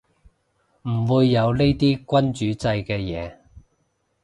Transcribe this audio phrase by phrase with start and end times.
[0.89, 3.37] 唔會有呢啲君主制嘅嘢